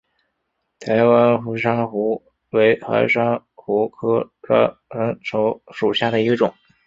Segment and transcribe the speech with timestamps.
[0.79, 6.51] 台湾蕈珊瑚为蕈珊瑚科蕈珊瑚属下的一个种。